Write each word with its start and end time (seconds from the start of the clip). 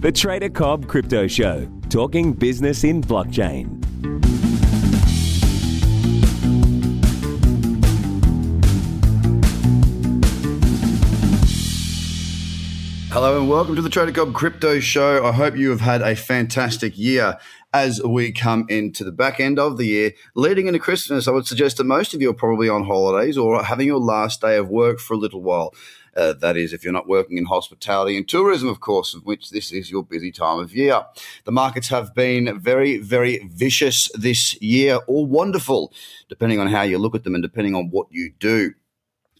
The 0.00 0.12
Trader 0.12 0.48
Cobb 0.48 0.86
Crypto 0.86 1.26
Show, 1.26 1.68
talking 1.90 2.32
business 2.32 2.84
in 2.84 3.02
blockchain. 3.02 3.84
Hello 13.10 13.40
and 13.40 13.50
welcome 13.50 13.74
to 13.74 13.82
the 13.82 13.90
Trader 13.90 14.12
Cobb 14.12 14.34
Crypto 14.34 14.78
Show. 14.78 15.26
I 15.26 15.32
hope 15.32 15.56
you 15.56 15.70
have 15.70 15.80
had 15.80 16.02
a 16.02 16.14
fantastic 16.14 16.96
year 16.96 17.36
as 17.74 18.00
we 18.00 18.30
come 18.30 18.66
into 18.68 19.02
the 19.02 19.10
back 19.10 19.40
end 19.40 19.58
of 19.58 19.78
the 19.78 19.86
year. 19.86 20.12
Leading 20.36 20.68
into 20.68 20.78
Christmas, 20.78 21.26
I 21.26 21.32
would 21.32 21.48
suggest 21.48 21.78
that 21.78 21.84
most 21.84 22.14
of 22.14 22.22
you 22.22 22.30
are 22.30 22.34
probably 22.34 22.68
on 22.68 22.84
holidays 22.84 23.36
or 23.36 23.64
having 23.64 23.88
your 23.88 23.98
last 23.98 24.42
day 24.42 24.58
of 24.58 24.68
work 24.68 25.00
for 25.00 25.14
a 25.14 25.18
little 25.18 25.42
while. 25.42 25.74
Uh, 26.18 26.32
that 26.32 26.56
is, 26.56 26.72
if 26.72 26.82
you're 26.82 26.92
not 26.92 27.06
working 27.06 27.38
in 27.38 27.44
hospitality 27.44 28.16
and 28.16 28.28
tourism, 28.28 28.68
of 28.68 28.80
course, 28.80 29.14
of 29.14 29.24
which 29.24 29.50
this 29.50 29.70
is 29.70 29.88
your 29.88 30.02
busy 30.02 30.32
time 30.32 30.58
of 30.58 30.74
year. 30.74 31.00
The 31.44 31.52
markets 31.52 31.88
have 31.88 32.12
been 32.12 32.58
very, 32.58 32.98
very 32.98 33.38
vicious 33.46 34.10
this 34.14 34.60
year, 34.60 34.98
or 35.06 35.24
wonderful, 35.24 35.92
depending 36.28 36.58
on 36.58 36.66
how 36.66 36.82
you 36.82 36.98
look 36.98 37.14
at 37.14 37.22
them 37.22 37.36
and 37.36 37.42
depending 37.42 37.76
on 37.76 37.90
what 37.90 38.08
you 38.10 38.32
do. 38.40 38.74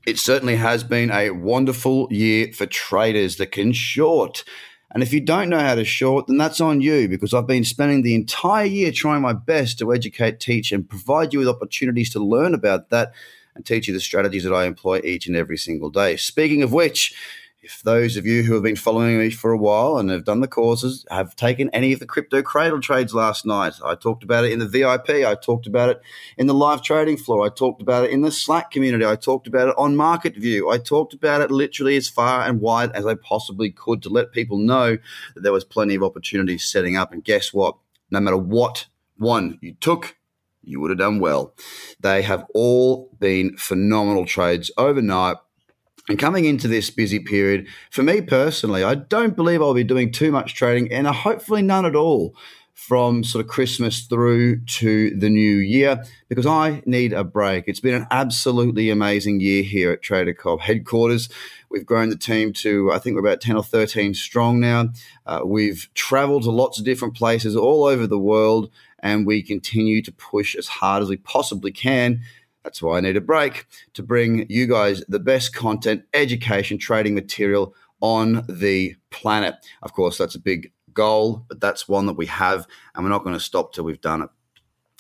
It 0.06 0.20
certainly 0.20 0.55
has 0.55 0.84
been 0.84 1.10
a 1.10 1.30
wonderful 1.30 2.06
year 2.12 2.52
for 2.52 2.64
traders 2.66 3.38
that 3.38 3.50
can 3.50 3.72
short. 3.72 4.45
And 4.92 5.02
if 5.02 5.12
you 5.12 5.20
don't 5.20 5.48
know 5.48 5.58
how 5.58 5.74
to 5.74 5.84
short, 5.84 6.28
then 6.28 6.38
that's 6.38 6.60
on 6.60 6.80
you 6.80 7.08
because 7.08 7.34
I've 7.34 7.48
been 7.48 7.64
spending 7.64 8.02
the 8.02 8.14
entire 8.14 8.64
year 8.66 8.92
trying 8.92 9.22
my 9.22 9.33
best 9.33 9.80
to 9.80 9.92
educate, 9.92 10.38
teach, 10.38 10.70
and 10.70 10.88
provide 10.88 11.33
you 11.33 11.41
with 11.41 11.48
opportunities 11.48 12.10
to 12.12 12.20
learn 12.20 12.55
about 12.55 12.91
that 12.91 13.12
and 13.58 13.66
teach 13.66 13.88
you 13.88 13.92
the 13.92 14.00
strategies 14.00 14.44
that 14.44 14.54
I 14.54 14.66
employ 14.66 15.00
each 15.02 15.26
and 15.26 15.34
every 15.34 15.58
single 15.58 15.90
day. 15.90 16.16
Speaking 16.16 16.62
of 16.62 16.72
which, 16.72 17.12
if 17.60 17.82
those 17.82 18.16
of 18.16 18.24
you 18.24 18.44
who 18.44 18.54
have 18.54 18.62
been 18.62 18.76
following 18.76 19.18
me 19.18 19.30
for 19.30 19.50
a 19.50 19.58
while 19.58 19.98
and 19.98 20.10
have 20.10 20.24
done 20.24 20.40
the 20.40 20.46
courses 20.46 21.04
have 21.10 21.34
taken 21.34 21.68
any 21.70 21.92
of 21.92 21.98
the 21.98 22.06
crypto 22.06 22.40
cradle 22.40 22.80
trades 22.80 23.12
last 23.12 23.44
night, 23.44 23.74
I 23.84 23.96
talked 23.96 24.22
about 24.22 24.44
it 24.44 24.52
in 24.52 24.60
the 24.60 24.68
VIP, 24.68 25.10
I 25.10 25.34
talked 25.34 25.66
about 25.66 25.88
it 25.88 26.00
in 26.36 26.46
the 26.46 26.55
live 26.55 26.83
trading 26.83 27.16
floor, 27.16 27.44
I 27.44 27.48
talked 27.48 27.83
about 27.83 28.05
it 28.05 28.12
in 28.12 28.22
the 28.22 28.30
Slack 28.30 28.70
community, 28.70 29.05
I 29.05 29.16
talked 29.16 29.48
about 29.48 29.68
it 29.68 29.74
on 29.77 29.96
Market 29.96 30.36
View, 30.36 30.70
I 30.70 30.78
talked 30.78 31.14
about 31.14 31.40
it 31.40 31.50
literally 31.50 31.96
as 31.96 32.08
far 32.08 32.42
and 32.42 32.61
wide 32.61 32.92
as 32.92 33.06
I 33.06 33.16
possibly 33.16 33.72
could 33.72 34.05
to 34.05 34.08
let 34.08 34.30
people 34.30 34.58
know 34.58 34.96
that 35.34 35.40
there 35.42 35.52
was 35.52 35.64
plenty 35.64 35.96
of 35.96 36.05
opportunities 36.05 36.64
setting 36.64 36.96
up. 36.96 37.12
And 37.12 37.24
guess 37.24 37.52
what? 37.52 37.77
No 38.12 38.20
matter 38.20 38.38
what 38.38 38.86
one 39.16 39.58
you 39.61 39.74
took, 39.74 40.16
you 40.69 40.80
would 40.80 40.91
have 40.91 40.98
done 40.98 41.19
well. 41.19 41.55
They 42.00 42.22
have 42.22 42.44
all 42.55 43.11
been 43.19 43.56
phenomenal 43.56 44.27
trades 44.27 44.70
overnight. 44.77 45.36
And 46.08 46.19
coming 46.19 46.47
into 46.47 46.69
this 46.69 46.88
busy 46.88 47.19
period, 47.19 47.66
for 47.91 48.02
me 48.02 48.22
personally, 48.22 48.83
I 48.83 48.94
don't 48.94 49.36
believe 49.36 49.61
I'll 49.61 49.74
be 49.74 49.84
doing 49.84 50.11
too 50.11 50.33
much 50.33 50.55
trading 50.55 50.91
and 50.91 51.06
hopefully 51.06 51.62
none 51.62 51.84
at 51.84 51.94
all 51.96 52.34
from 52.78 53.24
sort 53.24 53.44
of 53.44 53.50
Christmas 53.50 54.06
through 54.06 54.60
to 54.64 55.10
the 55.10 55.28
new 55.28 55.56
year 55.56 56.04
because 56.28 56.46
I 56.46 56.80
need 56.86 57.12
a 57.12 57.24
break. 57.24 57.64
It's 57.66 57.80
been 57.80 57.96
an 57.96 58.06
absolutely 58.12 58.88
amazing 58.88 59.40
year 59.40 59.64
here 59.64 59.90
at 59.90 60.00
Trader 60.00 60.32
Cobb 60.32 60.60
headquarters. 60.60 61.28
We've 61.70 61.84
grown 61.84 62.08
the 62.08 62.16
team 62.16 62.52
to, 62.54 62.92
I 62.92 63.00
think 63.00 63.14
we're 63.14 63.26
about 63.28 63.40
10 63.40 63.56
or 63.56 63.64
13 63.64 64.14
strong 64.14 64.60
now. 64.60 64.90
Uh, 65.26 65.40
we've 65.44 65.90
traveled 65.94 66.44
to 66.44 66.52
lots 66.52 66.78
of 66.78 66.84
different 66.84 67.16
places 67.16 67.56
all 67.56 67.82
over 67.82 68.06
the 68.06 68.18
world 68.18 68.70
and 69.00 69.26
we 69.26 69.42
continue 69.42 70.00
to 70.00 70.12
push 70.12 70.54
as 70.54 70.68
hard 70.68 71.02
as 71.02 71.08
we 71.08 71.16
possibly 71.16 71.72
can. 71.72 72.20
That's 72.62 72.80
why 72.80 72.98
I 72.98 73.00
need 73.00 73.16
a 73.16 73.20
break 73.20 73.66
to 73.94 74.04
bring 74.04 74.46
you 74.48 74.68
guys 74.68 75.02
the 75.08 75.18
best 75.18 75.52
content, 75.52 76.04
education, 76.14 76.78
trading 76.78 77.16
material 77.16 77.74
on 78.00 78.44
the 78.48 78.94
planet. 79.10 79.56
Of 79.82 79.94
course, 79.94 80.16
that's 80.16 80.36
a 80.36 80.40
big 80.40 80.70
goal, 80.98 81.44
but 81.48 81.60
that's 81.60 81.88
one 81.88 82.06
that 82.06 82.14
we 82.14 82.27
have, 82.27 82.66
and 82.94 83.04
we're 83.04 83.10
not 83.10 83.22
going 83.22 83.36
to 83.36 83.41
stop 83.41 83.72
till 83.72 83.84
we've 83.84 84.00
done 84.00 84.22
it. 84.22 84.28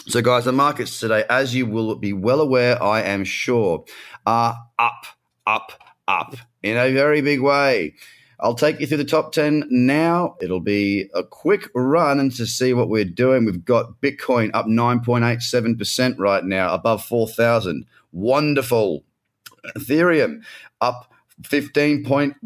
So, 0.06 0.22
guys, 0.22 0.44
the 0.44 0.52
markets 0.52 1.00
today, 1.00 1.24
as 1.28 1.54
you 1.54 1.66
will 1.66 1.96
be 1.96 2.12
well 2.12 2.40
aware, 2.40 2.80
I 2.82 3.02
am 3.02 3.24
sure, 3.24 3.84
are 4.24 4.56
up, 4.78 5.06
up, 5.46 5.72
up 6.06 6.36
in 6.62 6.76
a 6.76 6.92
very 6.92 7.20
big 7.20 7.40
way. 7.40 7.94
I'll 8.40 8.54
take 8.54 8.78
you 8.78 8.86
through 8.86 8.98
the 8.98 9.04
top 9.04 9.32
10 9.32 9.66
now. 9.68 10.36
It'll 10.40 10.60
be 10.60 11.10
a 11.12 11.24
quick 11.24 11.68
run 11.74 12.20
and 12.20 12.32
to 12.36 12.46
see 12.46 12.72
what 12.72 12.88
we're 12.88 13.04
doing. 13.04 13.44
We've 13.44 13.64
got 13.64 14.00
Bitcoin 14.00 14.50
up 14.54 14.66
9.87% 14.66 16.14
right 16.18 16.44
now, 16.44 16.72
above 16.72 17.04
4,000. 17.04 17.84
Wonderful. 18.12 19.04
Ethereum 19.76 20.42
up 20.80 21.12
15.18% 21.42 22.34
at 22.36 22.40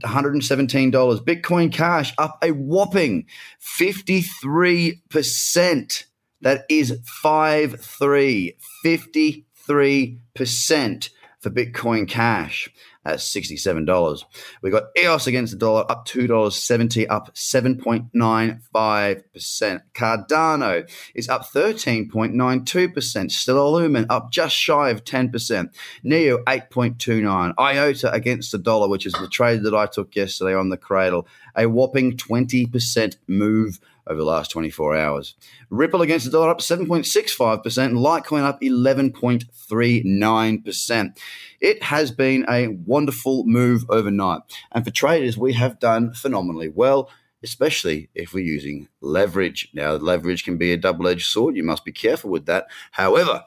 $117. 0.00 1.24
Bitcoin 1.24 1.72
Cash 1.72 2.12
up 2.18 2.36
a 2.42 2.50
whopping 2.50 3.26
53%. 3.62 6.04
That 6.42 6.66
is 6.68 6.98
5 7.22 7.80
3. 7.80 8.56
53% 8.84 11.08
for 11.40 11.50
Bitcoin 11.50 12.06
Cash 12.08 12.68
at 13.06 13.18
$67. 13.18 14.24
We 14.62 14.70
got 14.70 14.84
EOS 14.98 15.26
against 15.26 15.52
the 15.52 15.58
dollar 15.58 15.84
up 15.90 16.06
$2.70, 16.06 17.06
up 17.08 17.34
7.95%. 17.34 19.82
Cardano 19.94 20.90
is 21.14 21.28
up 21.28 21.42
13.92%. 21.42 23.30
Stellar 23.30 23.68
Lumen 23.68 24.06
up 24.10 24.30
just 24.30 24.56
shy 24.56 24.90
of 24.90 25.04
10%. 25.04 25.74
NEO 26.02 26.38
8.29. 26.44 27.54
IOTA 27.58 28.10
against 28.12 28.52
the 28.52 28.58
dollar, 28.58 28.88
which 28.88 29.06
is 29.06 29.14
the 29.14 29.28
trade 29.28 29.62
that 29.62 29.74
I 29.74 29.86
took 29.86 30.14
yesterday 30.16 30.54
on 30.54 30.68
the 30.70 30.76
cradle, 30.76 31.26
a 31.54 31.66
whopping 31.66 32.16
20% 32.16 33.16
move 33.26 33.78
over 34.06 34.18
the 34.18 34.24
last 34.24 34.52
24 34.52 34.96
hours. 34.96 35.34
Ripple 35.68 36.00
against 36.02 36.26
the 36.26 36.32
dollar 36.32 36.50
up 36.50 36.60
7.65%, 36.60 37.62
Litecoin 37.62 38.42
up 38.42 38.60
11.39%. 38.60 41.18
It 41.60 41.82
has 41.82 42.12
been 42.12 42.46
a 42.48 42.68
wonderful 42.96 43.44
move 43.44 43.84
overnight. 43.90 44.40
And 44.72 44.82
for 44.82 44.90
traders, 44.90 45.36
we 45.36 45.52
have 45.52 45.78
done 45.78 46.14
phenomenally 46.14 46.70
well, 46.70 47.10
especially 47.42 48.08
if 48.14 48.32
we're 48.32 48.52
using 48.56 48.88
leverage. 49.02 49.68
Now, 49.74 49.92
leverage 49.92 50.44
can 50.44 50.56
be 50.56 50.72
a 50.72 50.78
double 50.78 51.06
edged 51.06 51.26
sword. 51.26 51.56
You 51.56 51.62
must 51.62 51.84
be 51.84 51.92
careful 51.92 52.30
with 52.30 52.46
that. 52.46 52.68
However, 52.92 53.44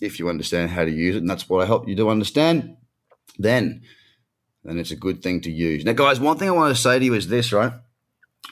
if 0.00 0.18
you 0.18 0.28
understand 0.28 0.72
how 0.72 0.84
to 0.84 0.90
use 0.90 1.14
it, 1.14 1.20
and 1.20 1.30
that's 1.30 1.48
what 1.48 1.62
I 1.62 1.66
help 1.66 1.88
you 1.88 1.94
to 1.96 2.08
understand, 2.10 2.76
then 3.38 3.82
then 4.64 4.78
it's 4.78 4.90
a 4.90 4.96
good 5.06 5.22
thing 5.22 5.40
to 5.42 5.50
use. 5.50 5.84
Now, 5.84 5.92
guys, 5.92 6.18
one 6.18 6.36
thing 6.36 6.48
I 6.48 6.52
want 6.52 6.74
to 6.74 6.82
say 6.82 6.98
to 6.98 7.04
you 7.04 7.14
is 7.14 7.28
this, 7.28 7.52
right? 7.52 7.72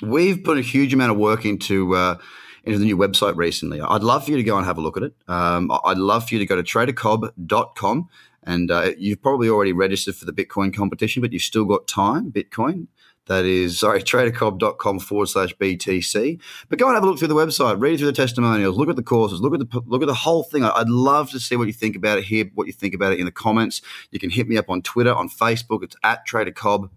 We've 0.00 0.42
put 0.42 0.58
a 0.58 0.62
huge 0.62 0.94
amount 0.94 1.10
of 1.12 1.18
work 1.18 1.44
into 1.44 1.96
uh, 1.96 2.18
into 2.62 2.78
the 2.78 2.84
new 2.84 2.96
website 2.96 3.36
recently. 3.36 3.80
I'd 3.80 4.04
love 4.04 4.24
for 4.24 4.30
you 4.30 4.36
to 4.36 4.42
go 4.44 4.56
and 4.56 4.64
have 4.64 4.78
a 4.78 4.80
look 4.80 4.96
at 4.96 5.02
it. 5.02 5.14
Um, 5.26 5.72
I'd 5.84 5.98
love 5.98 6.28
for 6.28 6.34
you 6.34 6.38
to 6.38 6.46
go 6.46 6.56
to 6.56 6.62
tradercobb.com 6.62 8.08
and 8.46 8.70
uh, 8.70 8.92
you've 8.96 9.20
probably 9.20 9.48
already 9.48 9.72
registered 9.72 10.14
for 10.14 10.24
the 10.24 10.32
Bitcoin 10.32 10.74
competition, 10.74 11.20
but 11.20 11.32
you've 11.32 11.42
still 11.42 11.64
got 11.64 11.88
time, 11.88 12.30
Bitcoin. 12.30 12.86
That 13.26 13.44
is, 13.44 13.78
sorry, 13.80 14.02
tradercobb.com 14.02 15.00
forward 15.00 15.28
slash 15.28 15.54
BTC. 15.56 16.40
But 16.68 16.78
go 16.78 16.86
and 16.86 16.94
have 16.94 17.02
a 17.02 17.06
look 17.06 17.18
through 17.18 17.28
the 17.28 17.34
website, 17.34 17.80
read 17.80 17.98
through 17.98 18.06
the 18.06 18.12
testimonials, 18.12 18.76
look 18.76 18.88
at 18.88 18.96
the 18.96 19.02
courses, 19.02 19.40
look 19.40 19.52
at 19.52 19.60
the 19.60 19.82
look 19.86 20.02
at 20.02 20.06
the 20.08 20.14
whole 20.14 20.44
thing. 20.44 20.64
I'd 20.64 20.88
love 20.88 21.30
to 21.30 21.40
see 21.40 21.56
what 21.56 21.66
you 21.66 21.72
think 21.72 21.96
about 21.96 22.18
it, 22.18 22.24
hear 22.24 22.48
what 22.54 22.68
you 22.68 22.72
think 22.72 22.94
about 22.94 23.12
it 23.12 23.18
in 23.18 23.26
the 23.26 23.32
comments. 23.32 23.82
You 24.12 24.20
can 24.20 24.30
hit 24.30 24.48
me 24.48 24.56
up 24.56 24.70
on 24.70 24.80
Twitter, 24.80 25.12
on 25.12 25.28
Facebook. 25.28 25.82
It's 25.82 25.96
at 26.04 26.26
tradercobb 26.26 26.90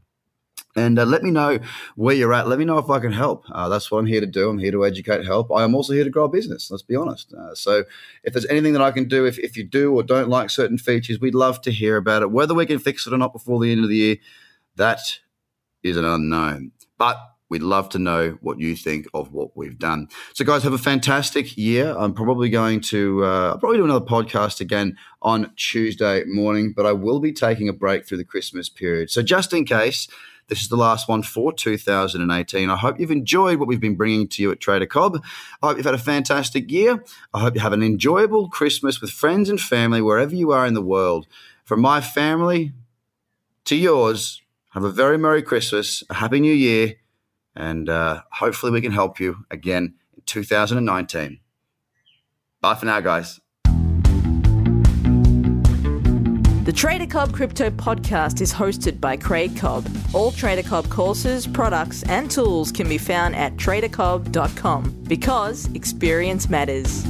and 0.80 1.00
uh, 1.00 1.06
let 1.06 1.24
me 1.24 1.32
know 1.32 1.60
where 1.96 2.16
you're 2.16 2.34
at. 2.34 2.48
Let 2.48 2.60
me 2.60 2.66
know 2.66 2.78
if 2.78 2.90
I 2.90 3.00
can 3.00 3.12
help. 3.12 3.46
Uh, 3.52 3.70
that's 3.70 3.92
what 3.92 4.00
I'm 4.00 4.06
here 4.06 4.22
to 4.22 4.28
do. 4.28 4.50
I'm 4.50 4.58
here 4.60 4.72
to 4.72 4.86
educate, 4.86 5.26
help. 5.26 5.52
I 5.52 5.64
am 5.64 5.76
also 5.76 5.94
here 5.94 6.04
to 6.04 6.10
grow 6.10 6.26
a 6.26 6.30
business. 6.30 6.72
Let's 6.72 6.84
be 6.84 6.96
honest. 6.96 7.34
Uh, 7.34 7.54
so, 7.54 7.84
if 8.24 8.34
there's 8.34 8.46
anything 8.48 8.74
that 8.74 8.82
I 8.82 8.92
can 8.92 9.08
do, 9.08 9.26
if, 9.26 9.38
if 9.40 9.58
you 9.58 9.64
do 9.64 9.94
or 9.94 10.04
don't 10.04 10.30
like 10.30 10.50
certain 10.50 10.78
features, 10.78 11.20
we'd 11.20 11.36
love 11.36 11.62
to 11.62 11.72
hear 11.72 11.98
about 11.98 12.22
it. 12.22 12.32
Whether 12.32 12.54
we 12.54 12.66
can 12.66 12.80
fix 12.80 13.06
it 13.06 13.14
or 13.14 13.18
not 13.18 13.34
before 13.34 13.60
the 13.60 13.72
end 13.72 13.84
of 13.84 13.90
the 13.90 13.96
year, 13.96 14.18
that 14.76 15.00
is 15.84 15.98
an 15.98 16.06
unknown. 16.06 16.72
But 16.98 17.18
we'd 17.50 17.64
love 17.64 17.90
to 17.90 18.00
know 18.00 18.38
what 18.42 18.60
you 18.60 18.76
think 18.76 19.08
of 19.14 19.34
what 19.34 19.56
we've 19.58 19.78
done. 19.78 20.08
So, 20.34 20.46
guys, 20.46 20.64
have 20.64 20.74
a 20.74 20.78
fantastic 20.78 21.58
year. 21.58 21.96
I'm 21.98 22.14
probably 22.14 22.50
going 22.50 22.82
to 22.82 23.26
uh, 23.26 23.50
I'll 23.52 23.58
probably 23.58 23.78
do 23.78 23.86
another 23.86 24.06
podcast 24.06 24.62
again 24.62 24.98
on 25.22 25.52
Tuesday 25.56 26.24
morning, 26.26 26.74
but 26.76 26.86
I 26.86 26.94
will 26.94 27.20
be 27.20 27.34
taking 27.34 27.68
a 27.68 27.74
break 27.74 28.06
through 28.06 28.20
the 28.20 28.26
Christmas 28.26 28.70
period. 28.70 29.10
So, 29.10 29.22
just 29.22 29.54
in 29.54 29.66
case 29.66 30.08
this 30.50 30.62
is 30.62 30.70
the 30.70 30.78
last 30.78 31.08
one 31.08 31.22
for 31.22 31.54
2018. 31.54 32.70
I 32.70 32.76
hope 32.76 33.00
you've 33.00 33.12
enjoyed 33.12 33.60
what 33.60 33.68
we've 33.68 33.80
been 33.80 33.96
bringing 33.96 34.28
to 34.30 34.42
you 34.42 34.52
at 34.52 34.60
Trader 34.60 34.88
Cobb. 34.88 35.24
I 35.62 35.68
hope 35.68 35.78
you've 35.78 35.86
had 35.86 35.94
a 35.94 36.00
fantastic 36.00 36.72
year. 36.72 37.04
I 37.36 37.40
hope 37.40 37.54
you 37.54 37.62
have 37.62 37.72
an 37.72 37.84
enjoyable 37.84 38.50
Christmas 38.50 39.00
with 39.00 39.12
friends 39.12 39.48
and 39.48 39.62
family 39.62 40.02
wherever 40.02 40.34
you 40.34 40.52
are 40.52 40.66
in 40.66 40.74
the 40.74 40.82
world. 40.82 41.28
From 41.64 41.82
my 41.82 42.02
family 42.02 42.74
to 43.66 43.76
yours, 43.76 44.42
have 44.72 44.84
a 44.84 44.92
very 44.92 45.20
Merry 45.20 45.44
Christmas, 45.44 46.04
a 46.10 46.16
Happy 46.16 46.40
New 46.40 46.54
Year, 46.54 46.96
and 47.56 47.90
uh, 47.90 48.22
hopefully 48.32 48.72
we 48.72 48.82
can 48.82 48.92
help 48.92 49.20
you 49.20 49.46
again 49.52 49.96
in 50.16 50.24
2019. 50.26 51.40
Bye 52.62 52.76
for 52.76 52.86
now, 52.86 53.00
guys. 53.00 53.40
The 56.70 56.74
Trader 56.76 57.08
Cobb 57.08 57.34
Crypto 57.34 57.72
Podcast 57.72 58.42
is 58.42 58.54
hosted 58.54 59.02
by 59.02 59.18
Craig 59.18 59.58
Cobb. 59.58 59.90
All 60.14 60.32
Trader 60.32 60.62
Cobb 60.62 60.88
courses, 60.90 61.48
products, 61.48 62.04
and 62.04 62.30
tools 62.30 62.72
can 62.72 62.88
be 62.88 63.00
found 63.00 63.36
at 63.36 63.56
tradercobb.com 63.56 65.04
because 65.08 65.68
experience 65.74 66.48
matters. 66.48 67.04